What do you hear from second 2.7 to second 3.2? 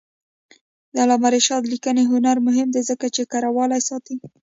دی ځکه